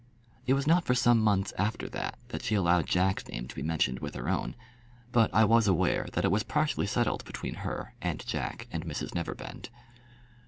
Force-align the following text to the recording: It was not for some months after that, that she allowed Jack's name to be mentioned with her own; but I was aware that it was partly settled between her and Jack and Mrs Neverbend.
It 0.47 0.55
was 0.55 0.65
not 0.65 0.83
for 0.83 0.95
some 0.95 1.19
months 1.21 1.53
after 1.59 1.87
that, 1.89 2.17
that 2.29 2.41
she 2.41 2.55
allowed 2.55 2.87
Jack's 2.87 3.27
name 3.27 3.47
to 3.47 3.53
be 3.55 3.61
mentioned 3.61 3.99
with 3.99 4.15
her 4.15 4.27
own; 4.29 4.55
but 5.11 5.31
I 5.31 5.45
was 5.45 5.67
aware 5.67 6.07
that 6.13 6.25
it 6.25 6.31
was 6.31 6.41
partly 6.41 6.87
settled 6.87 7.23
between 7.23 7.53
her 7.61 7.93
and 8.01 8.25
Jack 8.25 8.67
and 8.71 8.83
Mrs 8.83 9.13
Neverbend. 9.13 9.69